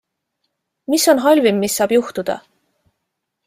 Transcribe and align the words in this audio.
Mis 0.93 1.05
on 1.13 1.21
halvim, 1.27 1.61
mis 1.67 1.77
saab 1.81 1.95
juhtuda? 1.97 2.41